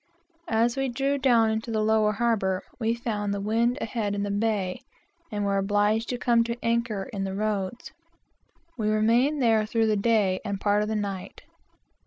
[0.47, 4.31] As we drew down into the lower harbor, we found the wind ahead in the
[4.31, 4.81] bay,
[5.31, 7.91] and were obliged to come to anchor in the roads.
[8.77, 11.43] We remained there through the day and a part of the night.